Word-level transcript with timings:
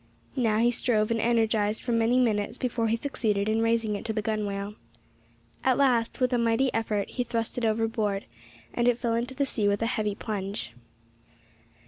Now 0.35 0.57
he 0.57 0.71
strove 0.71 1.11
and 1.11 1.19
energised 1.21 1.83
for 1.83 1.91
many 1.91 2.17
minutes, 2.17 2.57
before 2.57 2.87
he 2.87 2.95
succeeded 2.95 3.47
in 3.47 3.61
raising 3.61 3.95
it 3.95 4.03
to 4.05 4.13
the 4.13 4.23
gunwale. 4.23 4.73
At 5.63 5.77
last, 5.77 6.19
with 6.19 6.33
a 6.33 6.39
mighty 6.39 6.73
effort, 6.73 7.07
he 7.07 7.23
thrust 7.23 7.55
it 7.59 7.65
overboard, 7.65 8.25
and 8.73 8.87
it 8.87 8.97
fell 8.97 9.13
into 9.13 9.35
the 9.35 9.45
sea 9.45 9.67
with 9.67 9.83
a 9.83 9.93
heavy 9.93 10.15
plunge. 10.15 10.71